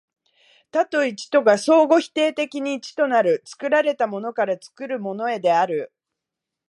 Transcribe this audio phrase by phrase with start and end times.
[0.71, 5.93] 多と一とが相互否定的に一となる、作られたものから作るものへである。